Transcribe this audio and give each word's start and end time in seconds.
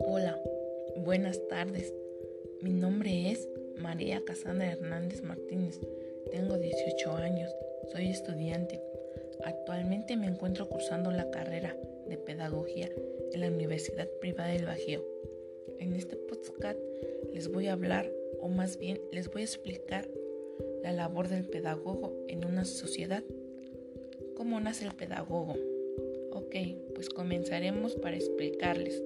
Hola, 0.00 0.40
buenas 0.96 1.46
tardes. 1.48 1.92
Mi 2.62 2.72
nombre 2.72 3.30
es 3.30 3.46
María 3.76 4.22
Casandra 4.24 4.72
Hernández 4.72 5.22
Martínez. 5.22 5.78
Tengo 6.30 6.56
18 6.56 7.16
años. 7.16 7.50
Soy 7.92 8.08
estudiante. 8.08 8.80
Actualmente 9.44 10.16
me 10.16 10.26
encuentro 10.26 10.68
cursando 10.68 11.10
la 11.10 11.30
carrera 11.30 11.76
de 12.06 12.16
Pedagogía 12.16 12.88
en 13.32 13.40
la 13.40 13.48
Universidad 13.48 14.08
Privada 14.20 14.52
del 14.52 14.64
Bajío. 14.64 15.04
En 15.80 15.92
este 15.92 16.16
podcast 16.16 16.78
les 17.34 17.48
voy 17.48 17.66
a 17.66 17.74
hablar, 17.74 18.10
o 18.40 18.48
más 18.48 18.78
bien 18.78 19.00
les 19.12 19.28
voy 19.30 19.42
a 19.42 19.44
explicar 19.44 20.08
la 20.82 20.92
labor 20.92 21.28
del 21.28 21.44
pedagogo 21.44 22.24
en 22.28 22.46
una 22.46 22.64
sociedad. 22.64 23.22
¿Cómo 24.38 24.60
nace 24.60 24.86
el 24.86 24.94
pedagogo? 24.94 25.56
Ok, 26.32 26.54
pues 26.94 27.08
comenzaremos 27.10 27.96
para 27.96 28.14
explicarles. 28.14 29.02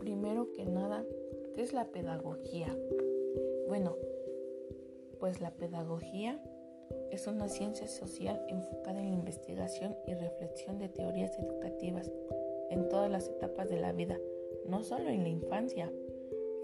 Primero 0.00 0.50
que 0.52 0.64
nada, 0.64 1.06
¿qué 1.54 1.62
es 1.62 1.72
la 1.72 1.86
pedagogía? 1.86 2.76
Bueno, 3.68 3.96
pues 5.20 5.40
la 5.40 5.52
pedagogía 5.52 6.42
es 7.12 7.28
una 7.28 7.48
ciencia 7.48 7.86
social 7.86 8.44
enfocada 8.48 8.98
en 8.98 9.10
la 9.10 9.14
investigación 9.14 9.96
y 10.04 10.14
reflexión 10.14 10.80
de 10.80 10.88
teorías 10.88 11.38
educativas 11.38 12.10
en 12.70 12.88
todas 12.88 13.08
las 13.08 13.28
etapas 13.28 13.68
de 13.68 13.80
la 13.80 13.92
vida, 13.92 14.18
no 14.66 14.82
solo 14.82 15.10
en 15.10 15.22
la 15.22 15.28
infancia. 15.28 15.92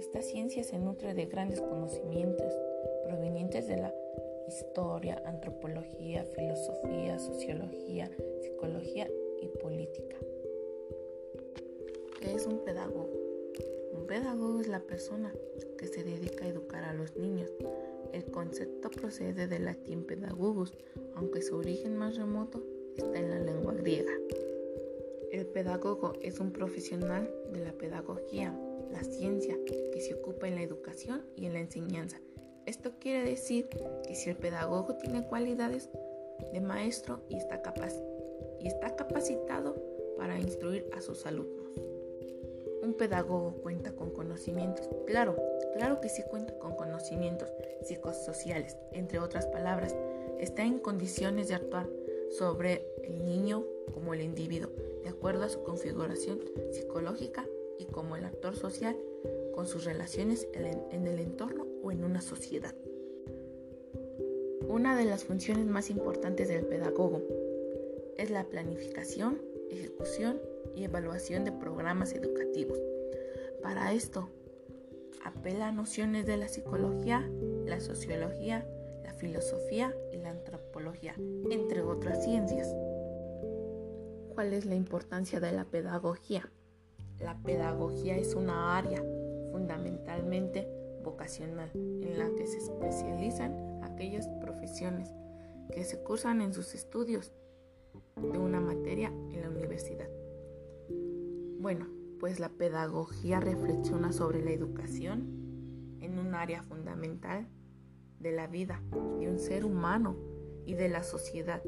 Esta 0.00 0.22
ciencia 0.22 0.64
se 0.64 0.80
nutre 0.80 1.14
de 1.14 1.26
grandes 1.26 1.60
conocimientos 1.60 2.52
provenientes 3.04 3.68
de 3.68 3.76
la 3.76 3.94
historia, 4.48 5.22
antropología, 5.26 6.24
filosofía, 6.24 7.18
sociología, 7.18 8.10
psicología 8.42 9.08
y 9.40 9.48
política. 9.48 10.16
¿Qué 12.20 12.34
es 12.34 12.46
un 12.46 12.64
pedagogo? 12.64 13.10
Un 13.92 14.06
pedagogo 14.06 14.60
es 14.60 14.68
la 14.68 14.80
persona 14.80 15.32
que 15.78 15.86
se 15.86 16.04
dedica 16.04 16.44
a 16.44 16.48
educar 16.48 16.84
a 16.84 16.94
los 16.94 17.16
niños. 17.16 17.50
El 18.12 18.24
concepto 18.26 18.90
procede 18.90 19.48
del 19.48 19.64
latín 19.64 20.04
pedagogos, 20.04 20.72
aunque 21.14 21.42
su 21.42 21.56
origen 21.56 21.96
más 21.96 22.16
remoto 22.16 22.62
está 22.96 23.18
en 23.18 23.30
la 23.30 23.38
lengua 23.38 23.74
griega. 23.74 24.12
El 25.32 25.46
pedagogo 25.46 26.14
es 26.22 26.40
un 26.40 26.52
profesional 26.52 27.30
de 27.52 27.64
la 27.64 27.72
pedagogía, 27.72 28.58
la 28.90 29.02
ciencia, 29.02 29.56
que 29.92 30.00
se 30.00 30.14
ocupa 30.14 30.48
en 30.48 30.54
la 30.54 30.62
educación 30.62 31.22
y 31.36 31.46
en 31.46 31.54
la 31.54 31.60
enseñanza. 31.60 32.20
Esto 32.66 32.90
quiere 32.98 33.30
decir 33.30 33.68
que 33.68 34.16
si 34.16 34.28
el 34.28 34.36
pedagogo 34.36 34.96
tiene 34.96 35.24
cualidades 35.24 35.88
de 36.52 36.60
maestro 36.60 37.20
y 37.28 37.36
está, 37.36 37.62
capaz, 37.62 37.94
y 38.58 38.66
está 38.66 38.96
capacitado 38.96 39.76
para 40.16 40.36
instruir 40.40 40.90
a 40.92 41.00
sus 41.00 41.26
alumnos. 41.26 41.70
Un 42.82 42.94
pedagogo 42.94 43.52
cuenta 43.62 43.92
con 43.92 44.10
conocimientos, 44.10 44.88
claro, 45.06 45.36
claro 45.74 46.00
que 46.00 46.08
sí 46.08 46.22
cuenta 46.28 46.58
con 46.58 46.74
conocimientos 46.74 47.52
psicosociales, 47.84 48.76
entre 48.90 49.20
otras 49.20 49.46
palabras, 49.46 49.94
está 50.40 50.64
en 50.64 50.80
condiciones 50.80 51.46
de 51.46 51.54
actuar 51.54 51.88
sobre 52.30 52.84
el 53.04 53.24
niño 53.24 53.64
como 53.94 54.12
el 54.12 54.22
individuo, 54.22 54.72
de 55.04 55.08
acuerdo 55.08 55.44
a 55.44 55.48
su 55.48 55.62
configuración 55.62 56.40
psicológica 56.72 57.46
y 57.78 57.84
como 57.84 58.16
el 58.16 58.24
actor 58.24 58.56
social 58.56 58.96
con 59.56 59.66
sus 59.66 59.84
relaciones 59.84 60.46
en 60.52 61.06
el 61.08 61.18
entorno 61.18 61.66
o 61.82 61.90
en 61.90 62.04
una 62.04 62.20
sociedad. 62.20 62.74
Una 64.68 64.96
de 64.96 65.06
las 65.06 65.24
funciones 65.24 65.64
más 65.66 65.88
importantes 65.88 66.48
del 66.48 66.66
pedagogo 66.66 67.22
es 68.18 68.30
la 68.30 68.44
planificación, 68.44 69.40
ejecución 69.70 70.38
y 70.74 70.84
evaluación 70.84 71.44
de 71.44 71.52
programas 71.52 72.12
educativos. 72.12 72.78
Para 73.62 73.94
esto, 73.94 74.28
apela 75.24 75.68
a 75.68 75.72
nociones 75.72 76.26
de 76.26 76.36
la 76.36 76.48
psicología, 76.48 77.26
la 77.64 77.80
sociología, 77.80 78.68
la 79.04 79.14
filosofía 79.14 79.96
y 80.12 80.18
la 80.18 80.30
antropología, 80.30 81.14
entre 81.50 81.80
otras 81.80 82.22
ciencias. 82.22 82.68
¿Cuál 84.34 84.52
es 84.52 84.66
la 84.66 84.74
importancia 84.74 85.40
de 85.40 85.52
la 85.52 85.64
pedagogía? 85.64 86.50
La 87.18 87.38
pedagogía 87.42 88.18
es 88.18 88.34
una 88.34 88.76
área 88.76 89.02
fundamentalmente 89.56 90.68
vocacional 91.02 91.70
en 91.74 92.18
la 92.18 92.28
que 92.34 92.46
se 92.46 92.58
especializan 92.58 93.82
aquellas 93.82 94.28
profesiones 94.38 95.14
que 95.72 95.82
se 95.82 96.02
cursan 96.02 96.42
en 96.42 96.52
sus 96.52 96.74
estudios 96.74 97.32
de 98.16 98.38
una 98.38 98.60
materia 98.60 99.08
en 99.08 99.40
la 99.40 99.48
universidad. 99.48 100.10
Bueno, 101.58 101.86
pues 102.20 102.38
la 102.38 102.50
pedagogía 102.50 103.40
reflexiona 103.40 104.12
sobre 104.12 104.44
la 104.44 104.50
educación 104.50 105.96
en 106.00 106.18
un 106.18 106.34
área 106.34 106.62
fundamental 106.62 107.48
de 108.20 108.32
la 108.32 108.48
vida 108.48 108.82
de 109.18 109.30
un 109.30 109.38
ser 109.38 109.64
humano 109.64 110.16
y 110.66 110.74
de 110.74 110.90
la 110.90 111.02
sociedad, 111.02 111.62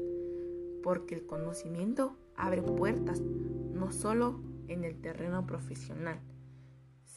porque 0.83 1.15
el 1.15 1.25
conocimiento 1.25 2.15
abre 2.35 2.61
puertas 2.61 3.19
no 3.19 3.91
solo 3.91 4.41
en 4.67 4.83
el 4.83 5.01
terreno 5.01 5.47
profesional, 5.47 6.19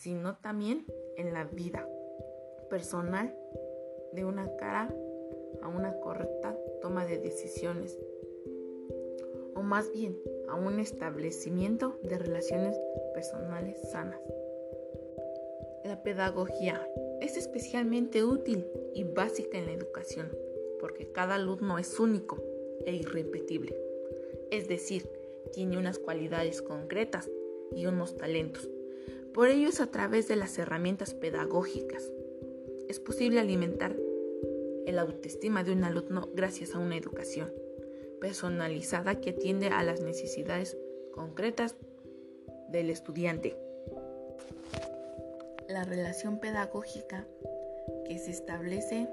sino 0.03 0.37
también 0.39 0.85
en 1.17 1.33
la 1.33 1.45
vida 1.45 1.89
personal 2.69 3.33
de 4.13 4.25
una 4.25 4.57
cara 4.57 4.93
a 5.63 5.69
una 5.69 5.97
correcta 6.01 6.59
toma 6.81 7.07
de 7.07 7.19
decisiones, 7.19 7.97
o 9.55 9.63
más 9.63 9.93
bien 9.93 10.19
a 10.49 10.57
un 10.57 10.81
establecimiento 10.81 12.01
de 12.03 12.19
relaciones 12.19 12.77
personales 13.15 13.81
sanas. 13.93 14.21
La 15.85 16.03
pedagogía 16.03 16.85
es 17.21 17.37
especialmente 17.37 18.25
útil 18.25 18.67
y 18.95 19.05
básica 19.05 19.57
en 19.57 19.67
la 19.67 19.73
educación 19.73 20.37
porque 20.81 21.13
cada 21.13 21.37
alumno 21.37 21.79
es 21.79 22.01
único 22.01 22.43
e 22.87 22.93
irrepetible, 22.93 23.77
es 24.51 24.67
decir, 24.67 25.09
tiene 25.53 25.79
unas 25.79 26.01
cualidades 26.01 26.61
concretas 26.61 27.31
y 27.71 27.87
unos 27.87 28.17
talentos. 28.17 28.69
Por 29.35 29.49
ello 29.49 29.69
es 29.69 29.81
a 29.81 29.87
través 29.87 30.29
de 30.29 30.37
las 30.37 30.59
herramientas 30.59 31.15
pedagógicas. 31.15 32.13
Es 32.89 33.01
posible 33.01 33.41
alimentar 33.41 33.97
el 34.87 34.99
autoestima 34.99 35.65
de 35.65 35.73
un 35.73 35.85
alumno 35.85 36.29
gracias 36.35 36.75
a 36.75 36.79
una 36.79 36.99
educación 36.99 37.51
personalizada 38.21 39.21
que 39.21 39.31
atiende 39.31 39.69
a 39.69 39.83
las 39.83 40.03
necesidades 40.03 40.77
concretas 41.13 41.77
del 42.69 42.91
estudiante. 42.91 43.57
La 45.67 45.85
relación 45.85 46.39
pedagógica 46.39 47.27
que 48.07 48.19
se 48.19 48.33
establece 48.33 49.09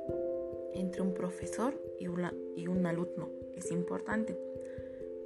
entre 0.74 1.02
un 1.02 1.14
profesor 1.14 1.82
y, 1.98 2.08
y 2.60 2.68
un 2.68 2.86
alumno 2.86 3.30
es 3.56 3.72
importante 3.72 4.38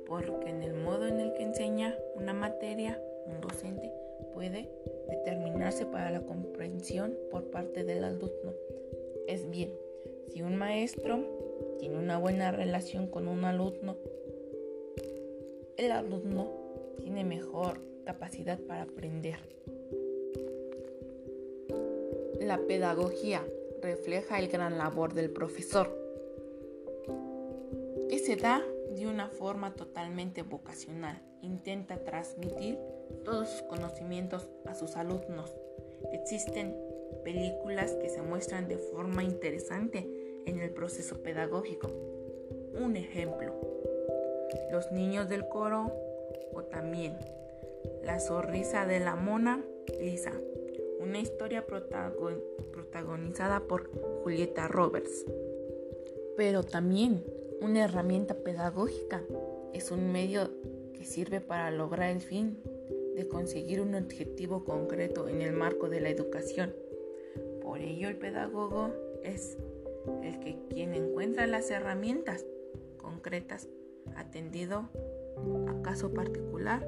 porque 0.05 0.49
en 0.49 0.61
el 0.61 0.75
modo 0.75 1.07
en 1.07 1.19
el 1.19 1.33
que 1.33 1.41
enseña 1.41 1.97
una 2.13 2.33
materia, 2.33 3.01
un 3.25 3.41
docente 3.41 4.02
puede 4.33 4.69
determinarse 5.09 5.85
para 5.85 6.11
la 6.11 6.21
comprensión 6.21 7.17
por 7.31 7.49
parte 7.49 7.83
del 7.83 8.03
alumno. 8.03 8.53
Es 9.27 9.49
bien, 9.49 9.71
si 10.29 10.41
un 10.41 10.55
maestro 10.55 11.25
tiene 11.79 11.97
una 11.97 12.17
buena 12.17 12.51
relación 12.51 13.07
con 13.07 13.27
un 13.27 13.45
alumno, 13.45 13.97
el 15.77 15.91
alumno 15.91 16.51
tiene 16.99 17.23
mejor 17.23 17.79
capacidad 18.05 18.59
para 18.59 18.83
aprender. 18.83 19.37
La 22.39 22.57
pedagogía 22.67 23.45
refleja 23.81 24.39
el 24.39 24.47
gran 24.47 24.77
labor 24.77 25.13
del 25.13 25.29
profesor, 25.29 25.89
que 28.09 28.19
se 28.19 28.35
da 28.35 28.63
de 28.91 29.07
una 29.07 29.29
forma 29.29 29.73
totalmente 29.73 30.43
vocacional. 30.43 31.21
Intenta 31.41 32.03
transmitir 32.03 32.77
todos 33.23 33.49
sus 33.49 33.61
conocimientos 33.63 34.49
a 34.65 34.75
sus 34.75 34.95
alumnos. 34.95 35.53
Existen 36.11 36.75
películas 37.23 37.93
que 37.93 38.09
se 38.09 38.21
muestran 38.21 38.67
de 38.67 38.77
forma 38.77 39.23
interesante 39.23 40.07
en 40.45 40.59
el 40.59 40.71
proceso 40.71 41.21
pedagógico. 41.23 41.89
Un 42.79 42.95
ejemplo, 42.97 43.53
Los 44.71 44.91
niños 44.91 45.29
del 45.29 45.47
coro 45.47 45.91
o 46.53 46.63
también 46.63 47.17
La 48.03 48.19
sonrisa 48.19 48.85
de 48.85 48.99
la 48.99 49.15
mona 49.15 49.63
Lisa, 49.99 50.33
una 50.99 51.19
historia 51.19 51.65
protagonizada 51.65 53.61
por 53.61 53.89
Julieta 54.23 54.67
Roberts. 54.67 55.25
Pero 56.37 56.63
también 56.63 57.23
una 57.61 57.83
herramienta 57.83 58.35
pedagógica 58.35 59.23
es 59.73 59.91
un 59.91 60.11
medio 60.11 60.51
que 60.93 61.05
sirve 61.05 61.41
para 61.41 61.71
lograr 61.71 62.11
el 62.11 62.21
fin 62.21 62.61
de 63.15 63.27
conseguir 63.27 63.81
un 63.81 63.95
objetivo 63.95 64.63
concreto 64.63 65.27
en 65.27 65.41
el 65.41 65.53
marco 65.53 65.89
de 65.89 66.01
la 66.01 66.09
educación. 66.09 66.73
Por 67.61 67.79
ello 67.79 68.09
el 68.09 68.17
pedagogo 68.17 68.93
es 69.23 69.57
el 70.21 70.39
que 70.39 70.57
quien 70.69 70.93
encuentra 70.93 71.47
las 71.47 71.69
herramientas 71.71 72.45
concretas 72.97 73.67
atendido 74.15 74.89
a 75.67 75.81
caso 75.81 76.13
particular 76.13 76.87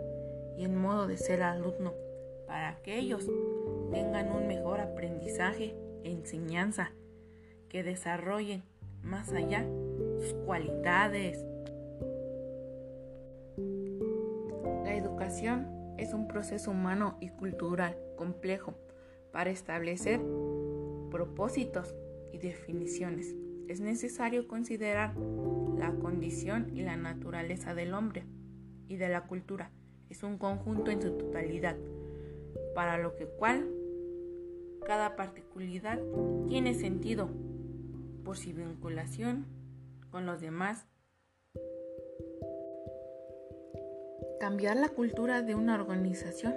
y 0.58 0.66
en 0.66 0.76
modo 0.76 1.08
de 1.08 1.18
ser 1.18 1.44
alumno 1.44 1.94
para 2.48 2.82
que 2.84 2.98
ellos 2.98 3.28
tengan 3.92 4.32
un 4.32 4.48
mejor 4.48 4.80
aprendizaje 4.80 5.76
e 6.04 6.12
enseñanza, 6.12 6.92
que 7.70 7.84
desarrollen 7.84 8.64
más 9.02 9.32
allá 9.34 9.66
sus 10.20 10.34
cualidades. 10.46 11.44
La 14.84 14.96
educación 14.96 15.68
es 15.98 16.14
un 16.14 16.28
proceso 16.28 16.72
humano 16.72 17.18
y 17.20 17.30
cultural 17.30 17.98
complejo 18.18 18.76
para 19.32 19.50
establecer 19.50 20.22
propósitos 21.12 21.96
y 22.32 22.38
definiciones. 22.38 23.36
Es 23.68 23.80
necesario 23.80 24.48
considerar 24.48 25.16
la 25.78 25.92
condición 25.94 26.72
y 26.74 26.82
la 26.82 26.98
naturaleza 26.98 27.74
del 27.74 27.94
hombre 27.94 28.26
y 28.88 28.98
de 28.98 29.10
la 29.10 29.26
cultura. 29.26 29.72
Es 30.10 30.24
un 30.24 30.38
conjunto 30.38 30.92
en 30.92 31.02
su 31.02 31.12
totalidad, 31.18 31.76
para 32.76 32.98
lo 32.98 33.16
que 33.16 33.26
cual 33.26 33.68
cada 34.86 35.16
particularidad 35.16 36.00
tiene 36.48 36.74
sentido 36.76 37.30
por 38.24 38.38
su 38.38 38.54
vinculación 38.54 39.46
con 40.16 40.26
los 40.26 40.40
demás. 40.40 40.88
Cambiar 44.40 44.78
la 44.78 44.88
cultura 44.88 45.42
de 45.42 45.56
una 45.56 45.76
organización 45.76 46.56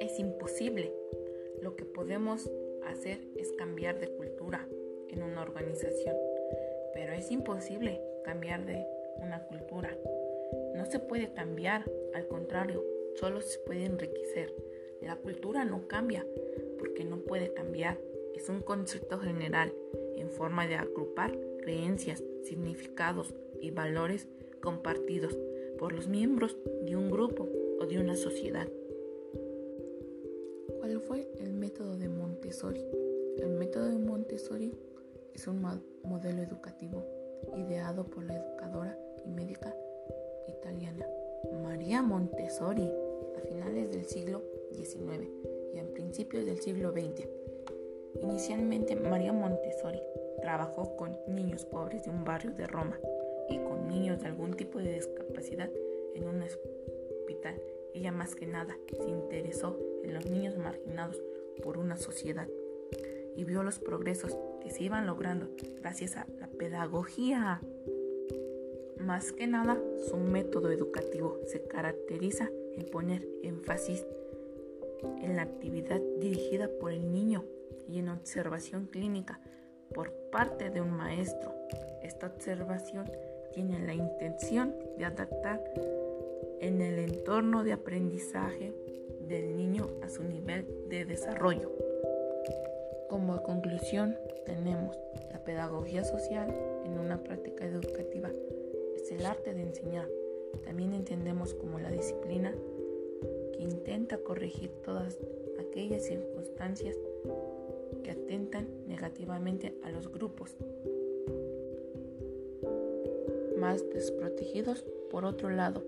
es 0.00 0.18
imposible. 0.18 0.90
Lo 1.60 1.76
que 1.76 1.84
podemos 1.84 2.50
hacer 2.86 3.20
es 3.36 3.52
cambiar 3.58 3.98
de 4.00 4.08
cultura 4.08 4.66
en 5.10 5.22
una 5.22 5.42
organización, 5.42 6.16
pero 6.94 7.12
es 7.12 7.30
imposible 7.30 8.00
cambiar 8.24 8.64
de 8.64 8.86
una 9.18 9.44
cultura. 9.48 9.94
No 10.74 10.86
se 10.86 10.98
puede 10.98 11.30
cambiar, 11.34 11.84
al 12.14 12.26
contrario, 12.26 12.82
solo 13.16 13.42
se 13.42 13.58
puede 13.58 13.84
enriquecer. 13.84 14.50
La 15.02 15.16
cultura 15.16 15.66
no 15.66 15.88
cambia 15.88 16.24
porque 16.78 17.04
no 17.04 17.18
puede 17.18 17.52
cambiar. 17.52 17.98
Es 18.34 18.48
un 18.48 18.62
concepto 18.62 19.18
general 19.18 19.74
forma 20.30 20.66
de 20.66 20.76
agrupar 20.76 21.38
creencias, 21.62 22.22
significados 22.42 23.34
y 23.60 23.70
valores 23.70 24.28
compartidos 24.60 25.36
por 25.78 25.92
los 25.92 26.08
miembros 26.08 26.56
de 26.82 26.96
un 26.96 27.10
grupo 27.10 27.48
o 27.80 27.86
de 27.86 27.98
una 27.98 28.16
sociedad. 28.16 28.68
¿Cuál 30.78 31.00
fue 31.00 31.28
el 31.40 31.52
método 31.52 31.96
de 31.96 32.08
Montessori? 32.08 32.84
El 33.38 33.50
método 33.50 33.88
de 33.88 33.98
Montessori 33.98 34.72
es 35.34 35.46
un 35.46 35.60
modelo 36.04 36.42
educativo 36.42 37.04
ideado 37.56 38.04
por 38.04 38.24
la 38.24 38.36
educadora 38.36 38.98
y 39.24 39.30
médica 39.30 39.74
italiana 40.48 41.06
María 41.62 42.02
Montessori 42.02 42.90
a 43.36 43.40
finales 43.40 43.90
del 43.90 44.04
siglo 44.04 44.42
XIX 44.72 45.28
y 45.74 45.78
a 45.78 45.84
principios 45.92 46.46
del 46.46 46.60
siglo 46.60 46.92
XX. 46.92 47.26
Inicialmente 48.24 48.96
María 48.96 49.34
Montessori 49.34 50.00
trabajó 50.40 50.96
con 50.96 51.14
niños 51.28 51.66
pobres 51.66 52.04
de 52.04 52.10
un 52.10 52.24
barrio 52.24 52.52
de 52.52 52.66
Roma 52.66 52.98
y 53.50 53.58
con 53.58 53.86
niños 53.86 54.20
de 54.20 54.28
algún 54.28 54.54
tipo 54.54 54.78
de 54.78 54.94
discapacidad 54.94 55.70
en 56.14 56.26
un 56.26 56.42
hospital. 56.42 57.60
Ella 57.92 58.12
más 58.12 58.34
que 58.34 58.46
nada 58.46 58.78
se 58.96 59.10
interesó 59.10 59.78
en 60.02 60.14
los 60.14 60.24
niños 60.24 60.56
marginados 60.56 61.20
por 61.62 61.76
una 61.76 61.98
sociedad 61.98 62.48
y 63.36 63.44
vio 63.44 63.62
los 63.62 63.78
progresos 63.78 64.38
que 64.62 64.70
se 64.70 64.84
iban 64.84 65.06
logrando 65.06 65.50
gracias 65.82 66.16
a 66.16 66.26
la 66.40 66.48
pedagogía. 66.48 67.60
Más 68.96 69.32
que 69.32 69.46
nada, 69.46 69.78
su 70.08 70.16
método 70.16 70.70
educativo 70.70 71.40
se 71.44 71.62
caracteriza 71.62 72.50
en 72.74 72.86
poner 72.86 73.28
énfasis 73.42 74.06
en 75.22 75.36
la 75.36 75.42
actividad 75.42 76.00
dirigida 76.18 76.70
por 76.80 76.90
el 76.90 77.12
niño 77.12 77.44
y 77.88 77.98
en 77.98 78.08
observación 78.08 78.86
clínica 78.86 79.40
por 79.94 80.12
parte 80.30 80.70
de 80.70 80.80
un 80.80 80.90
maestro. 80.90 81.54
Esta 82.02 82.26
observación 82.26 83.10
tiene 83.52 83.78
la 83.78 83.94
intención 83.94 84.74
de 84.98 85.04
adaptar 85.04 85.62
en 86.60 86.80
el 86.80 86.98
entorno 86.98 87.62
de 87.64 87.72
aprendizaje 87.72 88.74
del 89.28 89.56
niño 89.56 89.88
a 90.02 90.08
su 90.08 90.22
nivel 90.24 90.66
de 90.88 91.04
desarrollo. 91.04 91.70
Como 93.08 93.42
conclusión 93.42 94.16
tenemos 94.44 94.98
la 95.30 95.44
pedagogía 95.44 96.04
social 96.04 96.52
en 96.84 96.98
una 96.98 97.22
práctica 97.22 97.64
educativa. 97.64 98.30
Es 98.96 99.10
el 99.12 99.24
arte 99.24 99.54
de 99.54 99.62
enseñar. 99.62 100.08
También 100.64 100.94
entendemos 100.94 101.54
como 101.54 101.78
la 101.78 101.90
disciplina 101.90 102.52
que 103.52 103.62
intenta 103.62 104.18
corregir 104.18 104.70
todas 104.82 105.18
aquellas 105.60 106.04
circunstancias 106.04 106.96
que 108.04 108.12
atentan 108.12 108.68
negativamente 108.86 109.76
a 109.82 109.90
los 109.90 110.06
grupos 110.12 110.56
más 113.58 113.82
desprotegidos. 113.90 114.84
Por 115.10 115.24
otro 115.24 115.50
lado, 115.50 115.82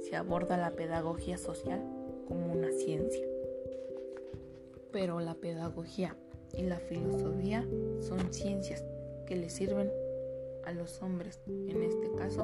se 0.00 0.16
aborda 0.16 0.56
la 0.56 0.72
pedagogía 0.72 1.38
social 1.38 1.80
como 2.26 2.52
una 2.52 2.72
ciencia. 2.72 3.24
Pero 4.90 5.20
la 5.20 5.34
pedagogía 5.34 6.16
y 6.56 6.62
la 6.62 6.78
filosofía 6.78 7.66
son 8.00 8.32
ciencias 8.32 8.84
que 9.26 9.36
le 9.36 9.50
sirven 9.50 9.92
a 10.64 10.72
los 10.72 11.02
hombres, 11.02 11.40
en 11.46 11.82
este 11.82 12.10
caso 12.16 12.42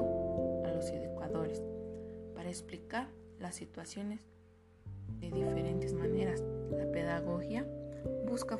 a 0.63 0.71
los 0.71 0.89
educadores, 0.89 1.63
para 2.35 2.49
explicar 2.49 3.09
las 3.39 3.55
situaciones 3.55 4.21
de 5.19 5.31
diferentes 5.31 5.93
maneras. 5.93 6.43
La 6.71 6.91
pedagogía 6.91 7.67
busca 8.27 8.59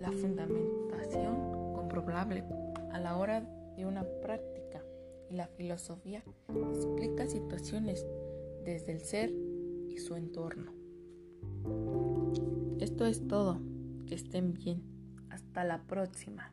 la 0.00 0.10
fundamentación 0.12 1.72
comprobable 1.74 2.44
a 2.92 2.98
la 2.98 3.16
hora 3.16 3.40
de 3.76 3.86
una 3.86 4.04
práctica 4.22 4.82
y 5.30 5.34
la 5.34 5.46
filosofía 5.46 6.24
explica 6.72 7.26
situaciones 7.26 8.06
desde 8.64 8.92
el 8.92 9.00
ser 9.00 9.30
y 9.88 9.98
su 9.98 10.16
entorno. 10.16 10.72
Esto 12.80 13.04
es 13.06 13.26
todo. 13.28 13.60
Que 14.06 14.16
estén 14.16 14.54
bien. 14.54 14.82
Hasta 15.28 15.62
la 15.62 15.86
próxima. 15.86 16.52